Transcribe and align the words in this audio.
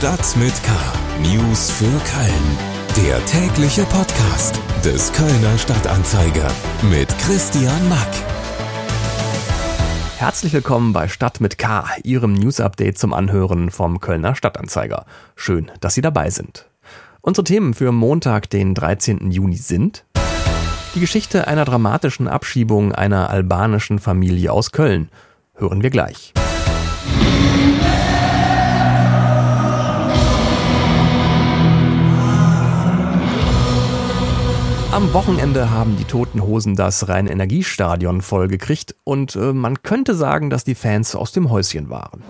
Stadt 0.00 0.34
mit 0.38 0.54
K. 0.62 0.72
News 1.20 1.70
für 1.70 1.84
Köln. 1.84 3.06
Der 3.06 3.22
tägliche 3.26 3.82
Podcast 3.82 4.58
des 4.82 5.12
Kölner 5.12 5.58
Stadtanzeiger 5.58 6.50
mit 6.90 7.06
Christian 7.18 7.86
Mack. 7.90 8.08
Herzlich 10.16 10.54
willkommen 10.54 10.94
bei 10.94 11.06
Stadt 11.08 11.42
mit 11.42 11.58
K, 11.58 11.84
Ihrem 12.02 12.32
News-Update 12.32 12.96
zum 12.96 13.12
Anhören 13.12 13.70
vom 13.70 14.00
Kölner 14.00 14.34
Stadtanzeiger. 14.34 15.04
Schön, 15.36 15.70
dass 15.82 15.92
Sie 15.92 16.00
dabei 16.00 16.30
sind. 16.30 16.66
Unsere 17.20 17.44
Themen 17.44 17.74
für 17.74 17.92
Montag, 17.92 18.48
den 18.48 18.74
13. 18.74 19.30
Juni 19.30 19.58
sind 19.58 20.06
die 20.94 21.00
Geschichte 21.00 21.46
einer 21.46 21.66
dramatischen 21.66 22.26
Abschiebung 22.26 22.92
einer 22.92 23.28
albanischen 23.28 23.98
Familie 23.98 24.50
aus 24.50 24.72
Köln. 24.72 25.10
Hören 25.56 25.82
wir 25.82 25.90
gleich. 25.90 26.32
Am 34.92 35.12
Wochenende 35.12 35.70
haben 35.70 35.96
die 35.96 36.04
Toten 36.04 36.42
Hosen 36.42 36.74
das 36.74 37.08
Rhein-Energiestadion 37.08 38.22
vollgekriegt 38.22 38.96
und 39.04 39.36
äh, 39.36 39.52
man 39.52 39.84
könnte 39.84 40.16
sagen, 40.16 40.50
dass 40.50 40.64
die 40.64 40.74
Fans 40.74 41.14
aus 41.14 41.30
dem 41.30 41.48
Häuschen 41.48 41.90
waren. 41.90 42.24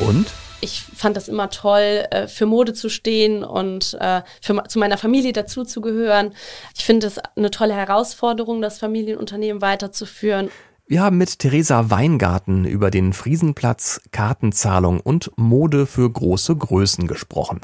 Und? 0.00 0.26
Ich 0.60 0.82
fand 0.96 1.16
das 1.16 1.28
immer 1.28 1.50
toll, 1.50 2.04
äh, 2.10 2.26
für 2.26 2.46
Mode 2.46 2.72
zu 2.72 2.88
stehen 2.88 3.44
und 3.44 3.96
äh, 4.00 4.22
für, 4.42 4.64
zu 4.64 4.80
meiner 4.80 4.98
Familie 4.98 5.32
dazuzugehören. 5.32 6.34
Ich 6.76 6.84
finde 6.84 7.06
es 7.06 7.20
eine 7.36 7.52
tolle 7.52 7.74
Herausforderung, 7.74 8.60
das 8.60 8.80
Familienunternehmen 8.80 9.62
weiterzuführen. 9.62 10.50
Wir 10.88 11.02
haben 11.02 11.18
mit 11.18 11.40
Theresa 11.40 11.90
Weingarten 11.90 12.64
über 12.64 12.92
den 12.92 13.12
Friesenplatz, 13.12 14.00
Kartenzahlung 14.12 15.00
und 15.00 15.32
Mode 15.36 15.84
für 15.84 16.08
große 16.08 16.54
Größen 16.54 17.08
gesprochen. 17.08 17.60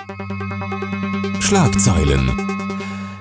Schlagzeilen. 1.39 2.33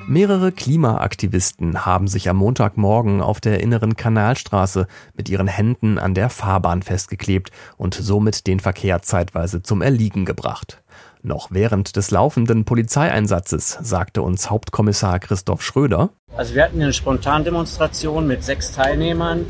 Mehrere 0.07 0.51
Klimaaktivisten 0.51 1.85
haben 1.85 2.07
sich 2.07 2.29
am 2.29 2.37
Montagmorgen 2.37 3.21
auf 3.21 3.41
der 3.41 3.59
inneren 3.61 3.95
Kanalstraße 3.95 4.87
mit 5.13 5.29
ihren 5.29 5.47
Händen 5.47 5.99
an 5.99 6.15
der 6.15 6.31
Fahrbahn 6.31 6.81
festgeklebt 6.81 7.51
und 7.77 7.93
somit 7.93 8.47
den 8.47 8.59
Verkehr 8.59 9.03
zeitweise 9.03 9.61
zum 9.61 9.83
Erliegen 9.83 10.25
gebracht. 10.25 10.80
Noch 11.23 11.49
während 11.51 11.95
des 11.95 12.11
laufenden 12.11 12.65
Polizeieinsatzes 12.65 13.77
sagte 13.81 14.21
uns 14.21 14.49
Hauptkommissar 14.49 15.19
Christoph 15.19 15.61
Schröder. 15.61 16.09
Also 16.35 16.55
wir 16.55 16.63
hatten 16.63 16.81
eine 16.81 16.93
Spontandemonstration 16.93 18.25
mit 18.25 18.43
sechs 18.43 18.71
Teilnehmern. 18.71 19.45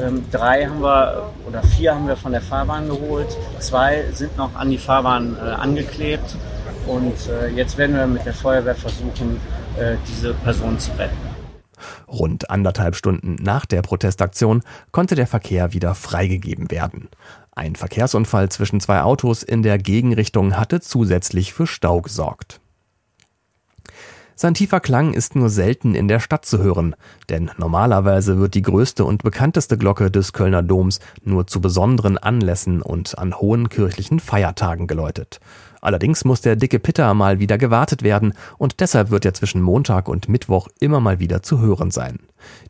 Ähm, 0.00 0.24
drei 0.30 0.66
haben 0.66 0.80
wir 0.82 1.32
oder 1.48 1.62
vier 1.62 1.94
haben 1.94 2.06
wir 2.06 2.16
von 2.16 2.32
der 2.32 2.42
Fahrbahn 2.42 2.88
geholt. 2.88 3.36
Zwei 3.58 4.04
sind 4.12 4.36
noch 4.36 4.54
an 4.54 4.70
die 4.70 4.78
Fahrbahn 4.78 5.36
äh, 5.36 5.40
angeklebt. 5.40 6.36
Und 6.86 7.14
äh, 7.28 7.48
jetzt 7.48 7.76
werden 7.78 7.96
wir 7.96 8.06
mit 8.06 8.24
der 8.24 8.34
Feuerwehr 8.34 8.76
versuchen, 8.76 9.40
äh, 9.78 9.96
diese 10.06 10.34
Personen 10.34 10.78
zu 10.78 10.92
retten. 10.92 11.25
Rund 12.08 12.50
anderthalb 12.50 12.96
Stunden 12.96 13.36
nach 13.36 13.66
der 13.66 13.82
Protestaktion 13.82 14.62
konnte 14.92 15.14
der 15.14 15.26
Verkehr 15.26 15.72
wieder 15.72 15.94
freigegeben 15.94 16.70
werden. 16.70 17.08
Ein 17.54 17.76
Verkehrsunfall 17.76 18.50
zwischen 18.50 18.80
zwei 18.80 19.02
Autos 19.02 19.42
in 19.42 19.62
der 19.62 19.78
Gegenrichtung 19.78 20.56
hatte 20.56 20.80
zusätzlich 20.80 21.54
für 21.54 21.66
Stau 21.66 22.02
gesorgt. 22.02 22.60
Sein 24.38 24.52
tiefer 24.52 24.80
Klang 24.80 25.14
ist 25.14 25.34
nur 25.34 25.48
selten 25.48 25.94
in 25.94 26.08
der 26.08 26.20
Stadt 26.20 26.44
zu 26.44 26.58
hören, 26.58 26.94
denn 27.30 27.50
normalerweise 27.56 28.38
wird 28.38 28.52
die 28.52 28.60
größte 28.60 29.02
und 29.06 29.22
bekannteste 29.22 29.78
Glocke 29.78 30.10
des 30.10 30.34
Kölner 30.34 30.62
Doms 30.62 31.00
nur 31.24 31.46
zu 31.46 31.62
besonderen 31.62 32.18
Anlässen 32.18 32.82
und 32.82 33.18
an 33.18 33.34
hohen 33.34 33.70
kirchlichen 33.70 34.20
Feiertagen 34.20 34.86
geläutet. 34.86 35.40
Allerdings 35.86 36.24
muss 36.24 36.40
der 36.40 36.56
dicke 36.56 36.80
Pitter 36.80 37.14
mal 37.14 37.38
wieder 37.38 37.58
gewartet 37.58 38.02
werden 38.02 38.34
und 38.58 38.80
deshalb 38.80 39.12
wird 39.12 39.24
er 39.24 39.34
zwischen 39.34 39.62
Montag 39.62 40.08
und 40.08 40.28
Mittwoch 40.28 40.66
immer 40.80 40.98
mal 40.98 41.20
wieder 41.20 41.44
zu 41.44 41.60
hören 41.60 41.92
sein. 41.92 42.18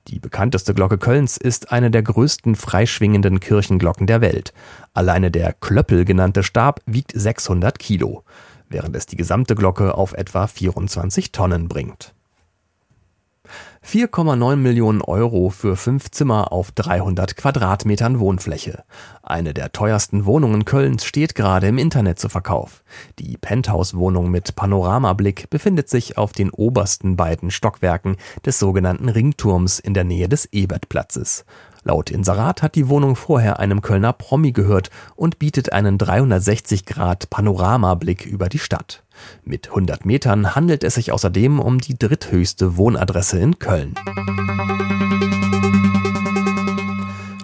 Die 0.09 0.19
bekannteste 0.19 0.75
Glocke 0.75 0.99
Kölns 0.99 1.39
ist 1.39 1.73
eine 1.73 1.91
der 1.91 2.03
größten 2.03 2.57
freischwingenden 2.57 3.41
Kirchenglocken 3.41 4.07
der 4.07 4.21
Welt. 4.21 4.53
Alleine 4.93 5.31
der 5.31 5.55
Klöppel 5.55 6.05
genannte 6.05 6.43
Stab 6.43 6.83
wiegt 6.85 7.13
600 7.15 7.79
Kilo, 7.79 8.23
während 8.69 8.95
es 8.95 9.07
die 9.07 9.17
gesamte 9.17 9.55
Glocke 9.55 9.95
auf 9.95 10.13
etwa 10.13 10.47
24 10.47 11.33
Tonnen 11.33 11.69
bringt. 11.69 12.13
4,9 13.87 14.57
Millionen 14.57 15.01
Euro 15.01 15.49
für 15.49 15.77
fünf 15.77 16.11
Zimmer 16.11 16.51
auf 16.51 16.73
300 16.73 17.37
Quadratmetern 17.37 18.19
Wohnfläche. 18.19 18.83
Eine 19.23 19.55
der 19.55 19.71
teuersten 19.71 20.25
Wohnungen 20.25 20.65
Kölns 20.65 21.05
steht 21.05 21.37
gerade 21.37 21.69
im 21.69 21.79
Internet 21.79 22.19
zu 22.19 22.29
Verkauf. 22.29 22.83
Die 23.21 23.37
Penthouse-Wohnung 23.37 24.29
mit 24.29 24.57
Panoramablick 24.57 25.49
befindet 25.51 25.89
sich 25.89 26.19
auf 26.19 26.33
den 26.33 26.51
obersten 26.51 27.15
beiden 27.15 27.53
Stockwerken 27.53 28.17
des 28.45 28.59
sogenannten 28.59 29.09
Ringturms 29.09 29.79
in 29.79 29.95
der 29.95 30.03
Nähe 30.03 30.29
des 30.29 30.47
Ebertplatzes. 30.47 31.45
Laut 31.85 32.11
Inserat 32.11 32.63
hat 32.63 32.75
die 32.75 32.89
Wohnung 32.89 33.15
vorher 33.15 33.61
einem 33.61 33.83
Kölner 33.83 34.13
Promi 34.13 34.51
gehört 34.51 34.91
und 35.15 35.39
bietet 35.39 35.73
einen 35.73 35.97
360 35.97 36.87
Grad 36.87 37.31
Panoramablick 37.31 38.27
über 38.27 38.49
die 38.49 38.59
Stadt. 38.59 39.05
Mit 39.45 39.69
100 39.69 40.05
Metern 40.05 40.55
handelt 40.55 40.85
es 40.85 40.95
sich 40.95 41.13
außerdem 41.13 41.61
um 41.61 41.79
die 41.79 41.99
dritthöchste 41.99 42.77
Wohnadresse 42.77 43.39
in 43.39 43.59
Köln. 43.59 43.95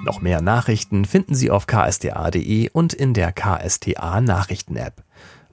Noch 0.04 0.20
mehr 0.20 0.42
Nachrichten 0.42 1.04
finden 1.04 1.34
Sie 1.34 1.50
auf 1.50 1.66
ksta.de 1.66 2.70
und 2.70 2.92
in 2.92 3.14
der 3.14 3.32
KSTA 3.32 4.20
Nachrichten-App. 4.20 5.02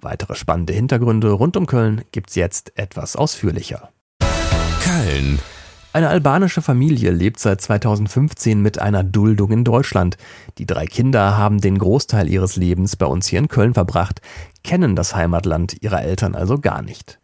Weitere 0.01 0.35
spannende 0.35 0.73
Hintergründe 0.73 1.31
rund 1.31 1.57
um 1.57 1.65
Köln 1.65 2.03
gibt's 2.11 2.35
jetzt 2.35 2.77
etwas 2.77 3.15
ausführlicher. 3.15 3.89
Köln. 4.83 5.39
Eine 5.91 6.09
albanische 6.09 6.61
Familie 6.61 7.09
lebt 7.09 7.39
seit 7.39 7.61
2015 7.61 8.61
mit 8.61 8.79
einer 8.79 9.03
Duldung 9.03 9.51
in 9.51 9.63
Deutschland. 9.63 10.17
Die 10.59 10.67
drei 10.67 10.85
Kinder 10.85 11.35
haben 11.35 11.59
den 11.59 11.79
Großteil 11.79 12.29
ihres 12.29 12.57
Lebens 12.57 12.95
bei 12.95 13.07
uns 13.07 13.25
hier 13.25 13.39
in 13.39 13.47
Köln 13.47 13.73
verbracht, 13.73 14.21
kennen 14.63 14.95
das 14.95 15.15
Heimatland 15.15 15.81
ihrer 15.81 16.03
Eltern 16.03 16.35
also 16.35 16.59
gar 16.59 16.83
nicht. 16.83 17.19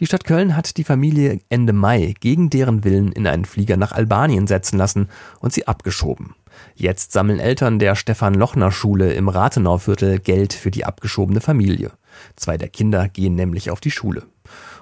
Die 0.00 0.06
Stadt 0.06 0.24
Köln 0.24 0.54
hat 0.54 0.76
die 0.76 0.84
Familie 0.84 1.40
Ende 1.48 1.72
Mai 1.72 2.14
gegen 2.20 2.50
deren 2.50 2.84
Willen 2.84 3.10
in 3.10 3.26
einen 3.26 3.46
Flieger 3.46 3.78
nach 3.78 3.92
Albanien 3.92 4.46
setzen 4.46 4.76
lassen 4.76 5.08
und 5.40 5.54
sie 5.54 5.66
abgeschoben. 5.66 6.34
Jetzt 6.74 7.12
sammeln 7.12 7.40
Eltern 7.40 7.78
der 7.78 7.94
Stefan 7.94 8.34
Lochner 8.34 8.70
Schule 8.70 9.14
im 9.14 9.30
Rathenauviertel 9.30 10.18
Geld 10.18 10.52
für 10.52 10.70
die 10.70 10.84
abgeschobene 10.84 11.40
Familie. 11.40 11.92
Zwei 12.36 12.58
der 12.58 12.68
Kinder 12.68 13.08
gehen 13.08 13.34
nämlich 13.34 13.70
auf 13.70 13.80
die 13.80 13.90
Schule. 13.90 14.26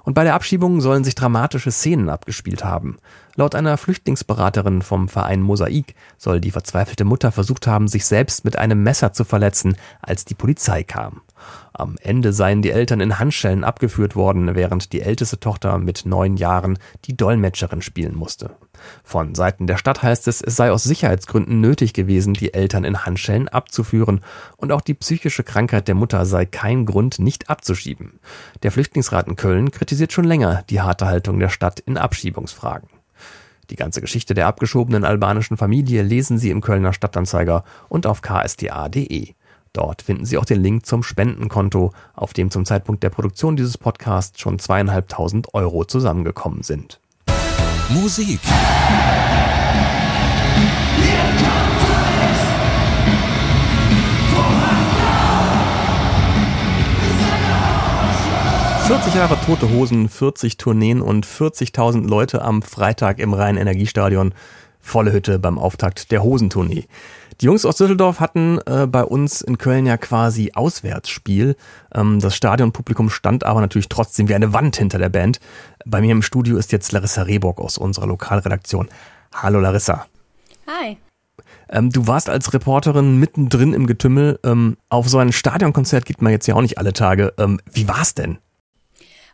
Und 0.03 0.15
bei 0.15 0.25
der 0.25 0.35
Abschiebung 0.35 0.81
sollen 0.81 1.05
sich 1.05 1.15
dramatische 1.15 1.71
Szenen 1.71 2.09
abgespielt 2.09 2.65
haben. 2.65 2.97
Laut 3.39 3.55
einer 3.55 3.77
Flüchtlingsberaterin 3.77 4.83
vom 4.83 5.09
Verein 5.09 5.43
Mosaik 5.43 5.95
soll 6.17 6.41
die 6.41 6.51
verzweifelte 6.51 7.05
Mutter 7.05 7.31
versucht 7.31 7.69
haben, 7.69 7.87
sich 7.87 8.05
selbst 8.05 8.45
mit 8.45 8.59
einem 8.59 8.83
Messer 8.83 9.13
zu 9.13 9.23
verletzen, 9.23 9.77
als 10.03 10.25
die 10.25 10.35
Polizei 10.35 10.83
kam. 10.83 11.21
Am 11.73 11.95
Ende 12.01 12.33
seien 12.33 12.63
die 12.63 12.73
Eltern 12.73 12.99
in 12.99 13.21
Handschellen 13.21 13.63
abgeführt 13.63 14.17
worden, 14.17 14.57
während 14.57 14.93
die 14.93 15.03
älteste 15.03 15.39
Tochter 15.39 15.79
mit 15.79 16.05
neun 16.05 16.37
Jahren 16.37 16.81
die 17.05 17.17
Dolmetscherin 17.17 17.81
spielen 17.81 18.17
musste. 18.17 18.57
Von 19.05 19.37
Seiten 19.37 19.69
der 19.69 19.77
Stadt 19.77 20.03
heißt 20.03 20.27
es, 20.27 20.41
es 20.41 20.57
sei 20.57 20.73
aus 20.73 20.83
Sicherheitsgründen 20.83 21.61
nötig 21.61 21.93
gewesen, 21.93 22.35
die 22.35 22.55
Eltern 22.55 22.83
in 22.83 23.07
Handschellen 23.07 23.47
abzuführen 23.47 24.25
und 24.57 24.73
auch 24.73 24.81
die 24.81 24.95
psychische 24.95 25.45
Krankheit 25.45 25.87
der 25.87 25.95
Mutter 25.95 26.27
sei 26.27 26.45
kein 26.45 26.87
Grund, 26.87 27.21
nicht 27.21 27.49
abzuschieben. 27.49 28.19
Der 28.65 28.73
Flüchtlingsrat 28.73 29.29
in 29.29 29.37
Köln 29.37 29.71
kritisiert 29.71 30.13
schon 30.13 30.25
länger 30.25 30.65
die 30.71 30.81
harte 30.81 31.07
Haltung 31.07 31.39
der 31.39 31.51
Stadt 31.51 31.79
in 31.79 31.99
Abschiebungsfragen. 31.99 32.89
Die 33.71 33.77
ganze 33.77 34.01
Geschichte 34.01 34.35
der 34.35 34.47
abgeschobenen 34.47 35.05
albanischen 35.05 35.57
Familie 35.57 36.03
lesen 36.03 36.39
Sie 36.39 36.51
im 36.51 36.61
Kölner 36.61 36.93
Stadtanzeiger 36.93 37.65
und 37.89 38.07
auf 38.07 38.23
ksta.de. 38.23 39.35
Dort 39.75 40.03
finden 40.03 40.25
Sie 40.25 40.39
auch 40.39 40.47
den 40.47 40.63
Link 40.63 40.87
zum 40.87 41.03
Spendenkonto, 41.03 41.93
auf 42.15 42.33
dem 42.33 42.51
zum 42.51 42.65
Zeitpunkt 42.65 43.03
der 43.03 43.11
Produktion 43.11 43.57
dieses 43.57 43.77
Podcasts 43.77 44.41
schon 44.41 44.59
zweieinhalbtausend 44.59 45.55
Euro 45.55 45.85
zusammengekommen 45.85 46.63
sind. 46.63 47.01
Musik. 47.91 48.41
40 58.89 59.15
Jahre 59.17 59.39
Tote 59.45 59.69
Hosen, 59.69 60.09
40 60.09 60.57
Tourneen 60.57 61.03
und 61.03 61.27
40.000 61.27 62.09
Leute 62.09 62.41
am 62.41 62.63
Freitag 62.63 63.19
im 63.19 63.35
Rhein-Energiestadion. 63.35 64.33
Volle 64.81 65.13
Hütte 65.13 65.39
beim 65.39 65.59
Auftakt 65.59 66.11
der 66.11 66.23
Hosentournee. 66.23 66.87
Die 67.39 67.45
Jungs 67.45 67.67
aus 67.67 67.77
Düsseldorf 67.77 68.19
hatten 68.19 68.59
äh, 68.65 68.87
bei 68.87 69.05
uns 69.05 69.43
in 69.43 69.59
Köln 69.59 69.85
ja 69.85 69.99
quasi 69.99 70.53
Auswärtsspiel. 70.55 71.55
Ähm, 71.95 72.19
das 72.21 72.35
Stadionpublikum 72.35 73.11
stand 73.11 73.45
aber 73.45 73.61
natürlich 73.61 73.91
trotzdem 73.91 74.31
wie 74.31 74.35
eine 74.35 74.55
Wand 74.55 74.79
hinter 74.79 74.99
der 74.99 75.11
Band. 75.11 75.39
Bei 75.85 76.01
mir 76.01 76.13
im 76.13 76.23
Studio 76.23 76.57
ist 76.57 76.73
jetzt 76.73 76.91
Larissa 76.91 77.21
Rehbock 77.21 77.61
aus 77.61 77.77
unserer 77.77 78.07
Lokalredaktion. 78.07 78.89
Hallo 79.35 79.61
Larissa. 79.61 80.07
Hi. 80.67 80.97
Ähm, 81.69 81.91
du 81.91 82.07
warst 82.07 82.31
als 82.31 82.55
Reporterin 82.55 83.19
mittendrin 83.19 83.75
im 83.75 83.87
Getümmel. 83.87 84.41
Ähm, 84.45 84.79
auf 84.89 85.11
so 85.11 85.19
ein 85.19 85.33
Stadionkonzert 85.33 86.07
geht 86.07 86.23
man 86.23 86.33
jetzt 86.33 86.47
ja 86.47 86.55
auch 86.55 86.63
nicht 86.63 86.79
alle 86.79 86.95
Tage. 86.95 87.35
Ähm, 87.37 87.61
wie 87.71 87.87
war's 87.87 88.15
denn? 88.15 88.39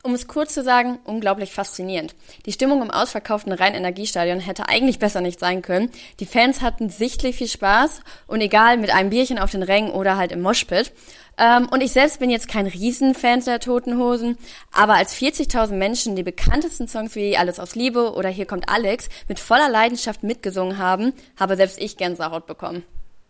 Um 0.06 0.12
es 0.12 0.28
kurz 0.28 0.52
zu 0.52 0.62
sagen, 0.62 0.98
unglaublich 1.04 1.50
faszinierend. 1.50 2.14
Die 2.44 2.52
Stimmung 2.52 2.82
im 2.82 2.90
ausverkauften 2.90 3.54
Rhein-Energiestadion 3.54 4.38
hätte 4.38 4.68
eigentlich 4.68 4.98
besser 4.98 5.22
nicht 5.22 5.40
sein 5.40 5.62
können. 5.62 5.90
Die 6.20 6.26
Fans 6.26 6.60
hatten 6.60 6.90
sichtlich 6.90 7.36
viel 7.36 7.48
Spaß 7.48 8.02
und 8.26 8.42
egal 8.42 8.76
mit 8.76 8.92
einem 8.92 9.08
Bierchen 9.08 9.38
auf 9.38 9.50
den 9.50 9.62
Rängen 9.62 9.90
oder 9.90 10.18
halt 10.18 10.30
im 10.30 10.42
Moshpit. 10.42 10.92
Ähm, 11.38 11.70
und 11.70 11.82
ich 11.82 11.92
selbst 11.92 12.18
bin 12.18 12.28
jetzt 12.28 12.48
kein 12.48 12.66
Riesenfan 12.66 13.40
der 13.46 13.60
Toten 13.60 13.96
Hosen, 13.96 14.36
aber 14.72 14.92
als 14.92 15.16
40.000 15.16 15.72
Menschen 15.72 16.16
die 16.16 16.22
bekanntesten 16.22 16.86
Songs 16.86 17.14
wie 17.14 17.38
Alles 17.38 17.58
aus 17.58 17.74
Liebe 17.74 18.12
oder 18.12 18.28
Hier 18.28 18.44
kommt 18.44 18.68
Alex 18.68 19.08
mit 19.26 19.40
voller 19.40 19.70
Leidenschaft 19.70 20.22
mitgesungen 20.22 20.76
haben, 20.76 21.14
habe 21.40 21.56
selbst 21.56 21.80
ich 21.80 21.96
Gänsehaut 21.96 22.46
bekommen. 22.46 22.84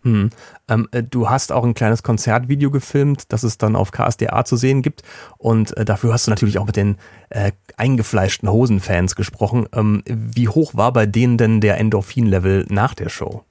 Hm. 0.04 0.30
Ähm, 0.68 0.88
äh, 0.92 1.02
du 1.02 1.30
hast 1.30 1.50
auch 1.50 1.64
ein 1.64 1.74
kleines 1.74 2.02
Konzertvideo 2.02 2.70
gefilmt, 2.70 3.32
das 3.32 3.42
es 3.42 3.58
dann 3.58 3.74
auf 3.74 3.90
KSDA 3.90 4.44
zu 4.44 4.56
sehen 4.56 4.82
gibt. 4.82 5.02
Und 5.38 5.76
äh, 5.76 5.84
dafür 5.84 6.12
hast 6.12 6.26
du 6.26 6.30
natürlich 6.30 6.58
auch 6.58 6.66
mit 6.66 6.76
den 6.76 6.96
äh, 7.30 7.52
eingefleischten 7.76 8.48
Hosenfans 8.50 9.16
gesprochen. 9.16 9.66
Ähm, 9.74 10.02
wie 10.06 10.48
hoch 10.48 10.74
war 10.74 10.92
bei 10.92 11.06
denen 11.06 11.38
denn 11.38 11.60
der 11.60 11.78
Endorphin-Level 11.78 12.66
nach 12.68 12.94
der 12.94 13.08
Show? 13.08 13.44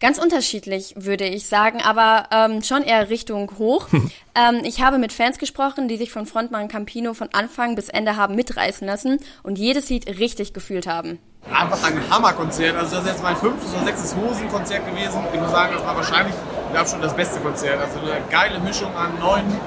Ganz 0.00 0.18
unterschiedlich, 0.18 0.94
würde 0.96 1.24
ich 1.26 1.46
sagen, 1.46 1.80
aber 1.82 2.28
ähm, 2.30 2.62
schon 2.62 2.82
eher 2.82 3.10
Richtung 3.10 3.50
hoch. 3.58 3.88
ähm, 3.92 4.60
ich 4.62 4.80
habe 4.80 4.98
mit 4.98 5.12
Fans 5.12 5.38
gesprochen, 5.38 5.88
die 5.88 5.96
sich 5.96 6.12
von 6.12 6.24
Frontmann 6.24 6.68
Campino 6.68 7.14
von 7.14 7.28
Anfang 7.32 7.74
bis 7.74 7.88
Ende 7.88 8.16
haben 8.16 8.36
mitreißen 8.36 8.86
lassen 8.86 9.18
und 9.42 9.58
jedes 9.58 9.88
Lied 9.88 10.06
richtig 10.06 10.52
gefühlt 10.52 10.86
haben. 10.86 11.18
Einfach 11.52 11.82
ein 11.82 12.10
Hammerkonzert. 12.10 12.76
Also 12.76 12.96
das 12.96 13.04
ist 13.04 13.10
jetzt 13.12 13.22
mein 13.22 13.36
fünftes 13.36 13.72
oder 13.74 13.84
sechstes 13.84 14.14
Hosenkonzert 14.14 14.86
gewesen. 14.86 15.20
Ich 15.32 15.40
muss 15.40 15.50
sagen, 15.50 15.72
das 15.74 15.84
war 15.84 15.96
wahrscheinlich, 15.96 16.34
ich 16.72 16.90
schon 16.90 17.00
das 17.00 17.14
beste 17.14 17.40
Konzert. 17.40 17.80
Also 17.80 17.98
eine 18.00 18.20
geile 18.30 18.60
Mischung 18.60 18.94
an 18.94 19.18
neuen, 19.18 19.60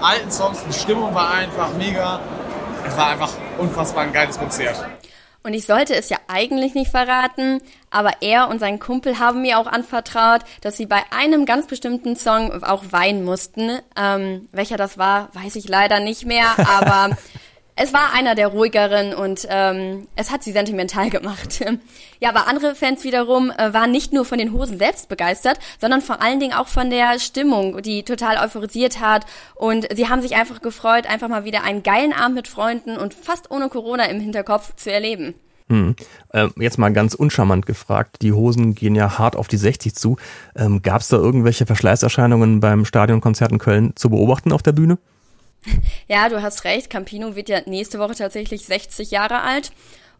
alten 0.00 0.30
Songs. 0.30 0.58
Die 0.68 0.72
Stimmung 0.72 1.14
war 1.14 1.30
einfach 1.32 1.72
mega. 1.76 2.20
Es 2.86 2.96
war 2.96 3.08
einfach 3.08 3.32
unfassbar 3.58 4.04
ein 4.04 4.12
geiles 4.12 4.38
Konzert. 4.38 4.76
Und 5.46 5.54
ich 5.54 5.64
sollte 5.64 5.94
es 5.94 6.08
ja 6.08 6.16
eigentlich 6.26 6.74
nicht 6.74 6.90
verraten, 6.90 7.62
aber 7.88 8.14
er 8.20 8.48
und 8.48 8.58
sein 8.58 8.80
Kumpel 8.80 9.20
haben 9.20 9.42
mir 9.42 9.60
auch 9.60 9.68
anvertraut, 9.68 10.40
dass 10.60 10.76
sie 10.76 10.86
bei 10.86 11.02
einem 11.16 11.46
ganz 11.46 11.68
bestimmten 11.68 12.16
Song 12.16 12.64
auch 12.64 12.82
weinen 12.90 13.24
mussten. 13.24 13.78
Ähm, 13.96 14.48
welcher 14.50 14.76
das 14.76 14.98
war, 14.98 15.28
weiß 15.34 15.54
ich 15.54 15.68
leider 15.68 16.00
nicht 16.00 16.26
mehr, 16.26 16.48
aber 16.58 17.16
es 17.76 17.92
war 17.92 18.14
einer 18.14 18.34
der 18.34 18.48
ruhigeren 18.48 19.12
und 19.14 19.46
ähm, 19.50 20.08
es 20.16 20.30
hat 20.30 20.42
sie 20.42 20.52
sentimental 20.52 21.10
gemacht. 21.10 21.62
ja, 22.20 22.30
aber 22.30 22.48
andere 22.48 22.74
Fans 22.74 23.04
wiederum 23.04 23.50
äh, 23.50 23.74
waren 23.74 23.90
nicht 23.90 24.14
nur 24.14 24.24
von 24.24 24.38
den 24.38 24.52
Hosen 24.52 24.78
selbst 24.78 25.10
begeistert, 25.10 25.58
sondern 25.78 26.00
vor 26.00 26.22
allen 26.22 26.40
Dingen 26.40 26.54
auch 26.54 26.68
von 26.68 26.88
der 26.88 27.18
Stimmung, 27.20 27.82
die 27.82 28.02
total 28.02 28.42
euphorisiert 28.42 29.00
hat. 29.00 29.26
Und 29.54 29.86
sie 29.94 30.08
haben 30.08 30.22
sich 30.22 30.36
einfach 30.36 30.62
gefreut, 30.62 31.06
einfach 31.06 31.28
mal 31.28 31.44
wieder 31.44 31.64
einen 31.64 31.82
geilen 31.82 32.14
Abend 32.14 32.36
mit 32.36 32.48
Freunden 32.48 32.96
und 32.96 33.12
fast 33.12 33.50
ohne 33.50 33.68
Corona 33.68 34.04
im 34.04 34.20
Hinterkopf 34.20 34.74
zu 34.76 34.90
erleben. 34.90 35.34
Hm. 35.68 35.96
Äh, 36.30 36.48
jetzt 36.56 36.78
mal 36.78 36.92
ganz 36.92 37.12
uncharmant 37.12 37.66
gefragt, 37.66 38.22
die 38.22 38.32
Hosen 38.32 38.74
gehen 38.74 38.94
ja 38.94 39.18
hart 39.18 39.36
auf 39.36 39.48
die 39.48 39.56
60 39.58 39.94
zu. 39.94 40.16
Ähm, 40.54 40.80
Gab 40.80 41.02
es 41.02 41.08
da 41.08 41.18
irgendwelche 41.18 41.66
Verschleißerscheinungen 41.66 42.60
beim 42.60 42.86
Stadionkonzert 42.86 43.52
in 43.52 43.58
Köln 43.58 43.92
zu 43.96 44.08
beobachten 44.08 44.52
auf 44.52 44.62
der 44.62 44.72
Bühne? 44.72 44.96
Ja, 46.08 46.28
du 46.28 46.40
hast 46.40 46.64
recht. 46.64 46.88
Campino 46.88 47.34
wird 47.34 47.48
ja 47.48 47.60
nächste 47.66 47.98
Woche 47.98 48.14
tatsächlich 48.14 48.64
60 48.64 49.10
Jahre 49.10 49.40
alt. 49.40 49.72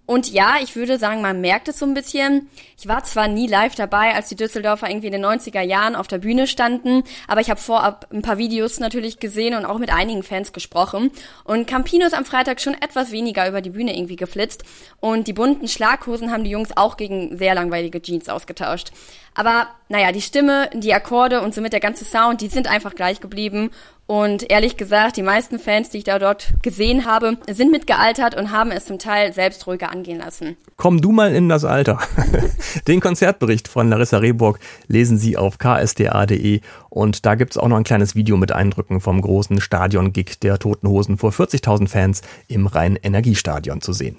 Und 0.07 0.31
ja, 0.31 0.57
ich 0.63 0.77
würde 0.77 0.99
sagen, 0.99 1.21
man 1.21 1.41
merkt 1.41 1.67
es 1.67 1.81
so 1.81 1.85
ein 1.85 1.95
bisschen. 1.95 2.49
Ich 2.79 2.87
war 2.87 3.03
zwar 3.03 3.27
nie 3.27 3.49
live 3.49 3.75
dabei, 3.75 4.15
als 4.15 4.29
die 4.29 4.37
Düsseldorfer 4.37 4.89
irgendwie 4.89 5.09
in 5.09 5.13
den 5.13 5.25
90er 5.25 5.63
Jahren 5.63 5.97
auf 5.97 6.07
der 6.07 6.19
Bühne 6.19 6.47
standen, 6.47 7.03
aber 7.27 7.41
ich 7.41 7.51
habe 7.51 7.61
vorab 7.61 8.07
ein 8.13 8.23
paar 8.23 8.39
Videos 8.39 8.79
natürlich 8.79 9.19
gesehen 9.19 9.57
und 9.57 9.65
auch 9.65 9.79
mit 9.79 9.93
einigen 9.93 10.23
Fans 10.23 10.53
gesprochen. 10.53 11.11
Und 11.43 11.67
Campino 11.67 12.07
ist 12.07 12.15
am 12.15 12.25
Freitag 12.25 12.61
schon 12.61 12.75
etwas 12.75 13.11
weniger 13.11 13.49
über 13.49 13.61
die 13.61 13.71
Bühne 13.71 13.97
irgendwie 13.97 14.15
geflitzt. 14.15 14.63
Und 15.01 15.27
die 15.27 15.33
bunten 15.33 15.67
Schlaghosen 15.67 16.31
haben 16.31 16.45
die 16.45 16.51
Jungs 16.51 16.77
auch 16.77 16.97
gegen 16.97 17.37
sehr 17.37 17.57
langweilige 17.57 18.01
Jeans 18.01 18.29
ausgetauscht. 18.29 18.93
Aber 19.35 19.67
naja, 19.89 20.13
die 20.13 20.23
Stimme, 20.23 20.71
die 20.73 20.95
Akkorde 20.95 21.43
und 21.43 21.53
somit 21.53 21.73
der 21.73 21.81
ganze 21.81 22.05
Sound, 22.05 22.41
die 22.41 22.49
sind 22.49 22.69
einfach 22.69 22.95
gleich 22.95 23.21
geblieben. 23.21 23.71
Und 24.07 24.49
ehrlich 24.51 24.77
gesagt, 24.77 25.17
die 25.17 25.23
meisten 25.23 25.59
Fans, 25.59 25.91
die 25.91 25.99
ich 25.99 26.05
da 26.05 26.21
dort 26.21 26.55
gesehen 26.63 27.07
habe, 27.07 27.39
sind 27.51 27.73
mitgealtert 27.73 28.37
und 28.37 28.53
haben 28.53 28.71
es 28.71 28.87
zum 28.87 29.01
Teil 29.01 29.33
selbst 29.33 29.67
ruhiger 29.67 29.91
angehen 29.91 30.19
lassen. 30.19 30.57
Komm 30.77 31.01
du 31.01 31.11
mal 31.11 31.35
in 31.35 31.49
das 31.49 31.65
Alter. 31.65 31.99
Den 32.87 33.01
Konzertbericht 33.01 33.67
von 33.67 33.89
Larissa 33.89 34.19
Rehburg 34.19 34.61
lesen 34.87 35.19
Sie 35.19 35.37
auf 35.37 35.59
ksda.de 35.59 36.61
und 36.89 37.27
da 37.27 37.35
gibt's 37.35 37.57
auch 37.57 37.69
noch 37.69 37.77
ein 37.77 37.85
kleines 37.85 38.15
Video 38.15 38.37
mit 38.37 38.53
Eindrücken 38.53 39.01
vom 39.01 39.21
großen 39.21 39.61
Stadion-Gig 39.61 40.39
der 40.41 40.59
Toten 40.59 40.89
Hosen 40.89 41.19
vor 41.19 41.31
40.000 41.31 41.89
Fans 41.89 42.23
im 42.47 42.69
Rhein-Energiestadion 42.69 43.81
zu 43.81 43.93
sehen. 43.93 44.19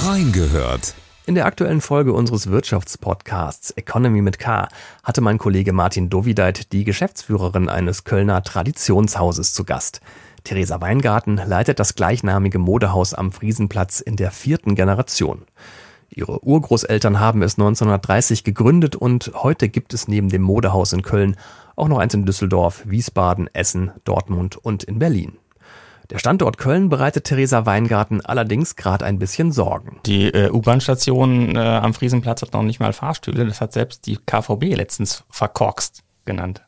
Reingehört 0.00 0.94
in 1.28 1.34
der 1.34 1.44
aktuellen 1.44 1.82
Folge 1.82 2.14
unseres 2.14 2.50
Wirtschaftspodcasts 2.50 3.72
Economy 3.72 4.22
mit 4.22 4.38
K 4.38 4.66
hatte 5.04 5.20
mein 5.20 5.36
Kollege 5.36 5.74
Martin 5.74 6.08
Dovideit 6.08 6.72
die 6.72 6.84
Geschäftsführerin 6.84 7.68
eines 7.68 8.04
Kölner 8.04 8.42
Traditionshauses 8.42 9.52
zu 9.52 9.64
Gast. 9.64 10.00
Theresa 10.44 10.80
Weingarten 10.80 11.36
leitet 11.36 11.80
das 11.80 11.94
gleichnamige 11.94 12.58
Modehaus 12.58 13.12
am 13.12 13.30
Friesenplatz 13.30 14.00
in 14.00 14.16
der 14.16 14.30
vierten 14.30 14.74
Generation. 14.74 15.42
Ihre 16.08 16.42
Urgroßeltern 16.42 17.20
haben 17.20 17.42
es 17.42 17.58
1930 17.58 18.42
gegründet 18.42 18.96
und 18.96 19.30
heute 19.34 19.68
gibt 19.68 19.92
es 19.92 20.08
neben 20.08 20.30
dem 20.30 20.40
Modehaus 20.40 20.94
in 20.94 21.02
Köln 21.02 21.36
auch 21.76 21.88
noch 21.88 21.98
eins 21.98 22.14
in 22.14 22.24
Düsseldorf, 22.24 22.84
Wiesbaden, 22.86 23.50
Essen, 23.52 23.90
Dortmund 24.04 24.56
und 24.56 24.82
in 24.82 24.98
Berlin. 24.98 25.36
Der 26.10 26.18
Standort 26.18 26.56
Köln 26.56 26.88
bereitet 26.88 27.24
Theresa 27.24 27.66
Weingarten 27.66 28.24
allerdings 28.24 28.76
gerade 28.76 29.04
ein 29.04 29.18
bisschen 29.18 29.52
Sorgen. 29.52 30.00
Die 30.06 30.32
äh, 30.32 30.50
U-Bahn-Station 30.50 31.54
äh, 31.54 31.58
am 31.58 31.92
Friesenplatz 31.92 32.40
hat 32.40 32.54
noch 32.54 32.62
nicht 32.62 32.80
mal 32.80 32.94
Fahrstühle. 32.94 33.44
Das 33.44 33.60
hat 33.60 33.74
selbst 33.74 34.06
die 34.06 34.16
KVB 34.16 34.74
letztens 34.74 35.24
verkorkst 35.28 36.02
genannt. 36.28 36.60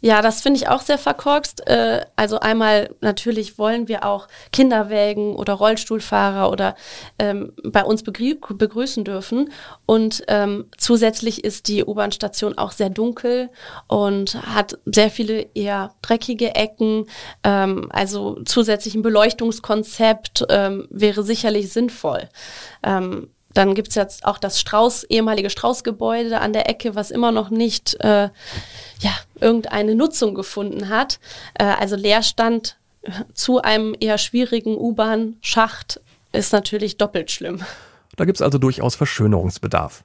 Ja, 0.00 0.20
das 0.20 0.42
finde 0.42 0.58
ich 0.58 0.68
auch 0.68 0.82
sehr 0.82 0.98
verkorkst. 0.98 1.66
Äh, 1.66 2.04
also 2.16 2.40
einmal 2.40 2.94
natürlich 3.00 3.58
wollen 3.58 3.88
wir 3.88 4.04
auch 4.04 4.28
Kinderwägen 4.52 5.34
oder 5.34 5.54
Rollstuhlfahrer 5.54 6.50
oder 6.50 6.74
ähm, 7.18 7.52
bei 7.64 7.82
uns 7.82 8.02
begrü 8.02 8.34
begrüßen 8.34 9.04
dürfen. 9.04 9.50
Und 9.86 10.24
ähm, 10.28 10.66
zusätzlich 10.76 11.44
ist 11.44 11.68
die 11.68 11.84
U-Bahn-Station 11.84 12.58
auch 12.58 12.72
sehr 12.72 12.90
dunkel 12.90 13.48
und 13.86 14.34
hat 14.54 14.78
sehr 14.84 15.10
viele 15.10 15.46
eher 15.54 15.94
dreckige 16.02 16.54
Ecken. 16.54 17.06
Ähm, 17.44 17.88
also 17.90 18.42
zusätzlich 18.44 18.94
ein 18.94 19.02
Beleuchtungskonzept 19.02 20.44
ähm, 20.50 20.86
wäre 20.90 21.22
sicherlich 21.22 21.72
sinnvoll. 21.72 22.28
Dann 23.54 23.74
gibt's 23.74 23.94
jetzt 23.94 24.24
auch 24.24 24.38
das 24.38 24.60
Strauß, 24.60 25.04
ehemalige 25.04 25.48
Straußgebäude 25.48 26.40
an 26.40 26.52
der 26.52 26.68
Ecke, 26.68 26.94
was 26.94 27.10
immer 27.10 27.32
noch 27.32 27.50
nicht 27.50 27.94
äh, 28.00 28.28
ja, 29.00 29.12
irgendeine 29.40 29.94
Nutzung 29.94 30.34
gefunden 30.34 30.88
hat. 30.88 31.20
Äh, 31.54 31.64
also 31.64 31.96
Leerstand 31.96 32.76
zu 33.34 33.60
einem 33.60 33.94
eher 34.00 34.18
schwierigen 34.18 34.76
U-Bahn-Schacht 34.76 36.00
ist 36.32 36.52
natürlich 36.52 36.96
doppelt 36.96 37.30
schlimm. 37.30 37.62
Da 38.16 38.24
gibt's 38.24 38.42
also 38.42 38.58
durchaus 38.58 38.94
Verschönerungsbedarf. 38.94 40.04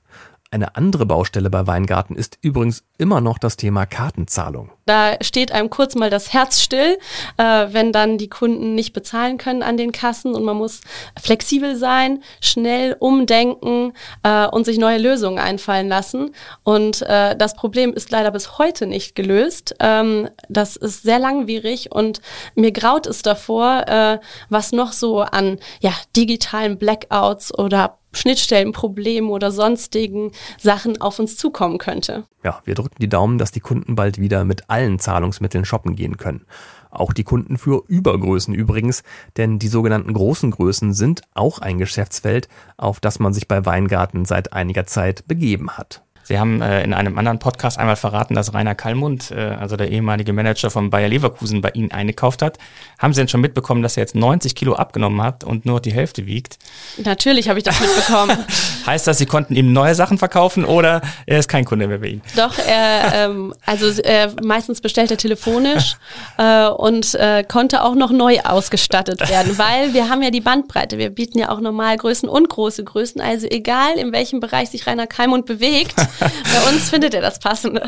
Eine 0.51 0.75
andere 0.75 1.05
Baustelle 1.05 1.51
bei 1.51 1.67
Weingarten 1.67 2.15
ist 2.15 2.39
übrigens 2.41 2.83
immer 2.97 3.21
noch 3.21 3.37
das 3.37 3.55
Thema 3.55 3.85
Kartenzahlung. 3.85 4.71
Da 4.87 5.13
steht 5.21 5.51
einem 5.51 5.69
kurz 5.69 5.93
mal 5.93 6.09
das 6.09 6.33
Herz 6.33 6.59
still, 6.59 6.97
äh, 7.37 7.67
wenn 7.69 7.91
dann 7.91 8.17
die 8.17 8.29
Kunden 8.29 8.73
nicht 8.73 8.91
bezahlen 8.91 9.37
können 9.37 9.61
an 9.61 9.77
den 9.77 9.91
Kassen 9.91 10.33
und 10.33 10.43
man 10.43 10.57
muss 10.57 10.81
flexibel 11.21 11.75
sein, 11.75 12.23
schnell 12.41 12.95
umdenken 12.97 13.93
äh, 14.23 14.47
und 14.47 14.65
sich 14.65 14.79
neue 14.79 14.97
Lösungen 14.97 15.37
einfallen 15.37 15.87
lassen. 15.87 16.33
Und 16.63 17.03
äh, 17.03 17.35
das 17.35 17.53
Problem 17.53 17.93
ist 17.93 18.09
leider 18.09 18.31
bis 18.31 18.57
heute 18.57 18.87
nicht 18.87 19.13
gelöst. 19.13 19.75
Ähm, 19.79 20.29
das 20.49 20.77
ist 20.77 21.03
sehr 21.03 21.19
langwierig 21.19 21.91
und 21.91 22.21
mir 22.55 22.71
graut 22.71 23.05
es 23.05 23.21
davor, 23.21 23.87
äh, 23.87 24.19
was 24.49 24.71
noch 24.71 24.93
so 24.93 25.21
an 25.21 25.59
ja, 25.79 25.93
digitalen 26.15 26.79
Blackouts 26.79 27.55
oder 27.55 27.98
Schnittstellenproblemen 28.13 29.29
oder 29.29 29.51
sonstigen 29.51 30.31
Sachen 30.57 30.99
auf 31.01 31.19
uns 31.19 31.37
zukommen 31.37 31.77
könnte. 31.77 32.25
Ja, 32.43 32.61
wir 32.65 32.75
drücken 32.75 32.97
die 32.99 33.09
Daumen, 33.09 33.37
dass 33.37 33.51
die 33.51 33.59
Kunden 33.59 33.95
bald 33.95 34.19
wieder 34.19 34.45
mit 34.45 34.69
allen 34.69 34.99
Zahlungsmitteln 34.99 35.65
shoppen 35.65 35.95
gehen 35.95 36.17
können. 36.17 36.45
Auch 36.91 37.13
die 37.13 37.23
Kunden 37.23 37.57
für 37.57 37.83
Übergrößen 37.87 38.53
übrigens, 38.53 39.03
denn 39.37 39.59
die 39.59 39.67
sogenannten 39.67 40.13
großen 40.13 40.49
Größen 40.49 40.93
sind 40.93 41.21
auch 41.33 41.59
ein 41.59 41.77
Geschäftsfeld, 41.77 42.49
auf 42.77 42.99
das 42.99 43.19
man 43.19 43.33
sich 43.33 43.47
bei 43.47 43.65
Weingarten 43.65 44.25
seit 44.25 44.53
einiger 44.53 44.85
Zeit 44.85 45.27
begeben 45.27 45.71
hat. 45.77 46.03
Sie 46.29 46.37
haben 46.37 46.61
äh, 46.61 46.83
in 46.83 46.93
einem 46.93 47.17
anderen 47.17 47.39
Podcast 47.39 47.79
einmal 47.79 47.95
verraten, 47.95 48.35
dass 48.35 48.53
Rainer 48.53 48.75
Kallmund, 48.75 49.31
äh, 49.31 49.39
also 49.59 49.77
der 49.77 49.89
ehemalige 49.89 50.31
Manager 50.31 50.69
von 50.69 50.91
Bayer 50.91 51.09
Leverkusen, 51.09 51.61
bei 51.61 51.71
Ihnen 51.71 51.89
eingekauft 51.89 52.43
hat. 52.43 52.59
Haben 52.99 53.13
Sie 53.13 53.21
denn 53.21 53.27
schon 53.27 53.41
mitbekommen, 53.41 53.81
dass 53.81 53.97
er 53.97 54.01
jetzt 54.01 54.13
90 54.13 54.53
Kilo 54.53 54.75
abgenommen 54.75 55.23
hat 55.23 55.43
und 55.43 55.65
nur 55.65 55.79
die 55.79 55.91
Hälfte 55.91 56.27
wiegt? 56.27 56.59
Natürlich 57.03 57.49
habe 57.49 57.57
ich 57.57 57.65
das 57.65 57.79
mitbekommen. 57.79 58.37
heißt 58.85 59.07
das, 59.07 59.17
Sie 59.17 59.25
konnten 59.25 59.55
ihm 59.55 59.73
neue 59.73 59.95
Sachen 59.95 60.19
verkaufen 60.19 60.65
oder 60.65 61.01
er 61.25 61.39
ist 61.39 61.49
kein 61.49 61.65
Kunde 61.65 61.87
mehr 61.87 61.97
bei 61.97 62.09
Ihnen? 62.09 62.21
Doch, 62.35 62.59
er, 62.59 63.25
ähm, 63.25 63.55
also 63.65 63.87
äh, 64.03 64.29
meistens 64.43 64.81
bestellt 64.81 65.09
er 65.09 65.17
telefonisch 65.17 65.95
äh, 66.37 66.67
und 66.67 67.15
äh, 67.15 67.43
konnte 67.43 67.83
auch 67.83 67.95
noch 67.95 68.11
neu 68.11 68.39
ausgestattet 68.41 69.27
werden, 69.31 69.57
weil 69.57 69.95
wir 69.95 70.09
haben 70.09 70.21
ja 70.21 70.29
die 70.29 70.41
Bandbreite. 70.41 70.99
Wir 70.99 71.09
bieten 71.09 71.39
ja 71.39 71.49
auch 71.49 71.59
Normalgrößen 71.59 72.29
und 72.29 72.49
große 72.49 72.83
Größen. 72.83 73.19
Also 73.19 73.47
egal, 73.49 73.93
in 73.97 74.11
welchem 74.11 74.39
Bereich 74.39 74.69
sich 74.69 74.85
Rainer 74.85 75.07
Kallmund 75.07 75.47
bewegt, 75.47 75.95
bei 76.19 76.69
uns 76.69 76.89
findet 76.89 77.13
er 77.13 77.21
das 77.21 77.39
Passende. 77.39 77.87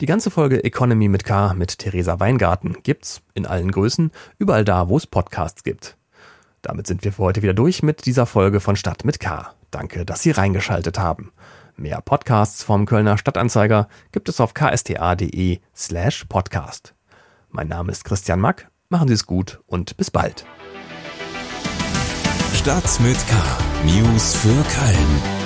Die 0.00 0.06
ganze 0.06 0.30
Folge 0.30 0.62
Economy 0.62 1.08
mit 1.08 1.24
K 1.24 1.54
mit 1.54 1.78
Theresa 1.78 2.20
Weingarten 2.20 2.76
gibt's 2.82 3.22
in 3.34 3.46
allen 3.46 3.70
Größen, 3.70 4.10
überall 4.38 4.64
da, 4.64 4.88
wo 4.88 4.96
es 4.96 5.06
Podcasts 5.06 5.64
gibt. 5.64 5.96
Damit 6.62 6.86
sind 6.86 7.04
wir 7.04 7.12
für 7.12 7.22
heute 7.22 7.42
wieder 7.42 7.54
durch 7.54 7.82
mit 7.82 8.06
dieser 8.06 8.26
Folge 8.26 8.60
von 8.60 8.76
Stadt 8.76 9.04
mit 9.04 9.20
K. 9.20 9.54
Danke, 9.70 10.04
dass 10.04 10.22
Sie 10.22 10.32
reingeschaltet 10.32 10.98
haben. 10.98 11.32
Mehr 11.76 12.00
Podcasts 12.00 12.62
vom 12.62 12.86
Kölner 12.86 13.18
Stadtanzeiger 13.18 13.88
gibt 14.12 14.28
es 14.28 14.40
auf 14.40 14.54
ksta.de 14.54 15.60
slash 15.74 16.24
podcast. 16.24 16.94
Mein 17.50 17.68
Name 17.68 17.92
ist 17.92 18.04
Christian 18.04 18.40
Mack, 18.40 18.68
machen 18.88 19.08
Sie 19.08 19.14
es 19.14 19.26
gut 19.26 19.60
und 19.66 19.96
bis 19.96 20.10
bald. 20.10 20.44
Stadt 22.54 23.00
mit 23.00 23.18
K. 23.28 23.34
News 23.84 24.34
für 24.34 24.48
Köln. 24.48 25.45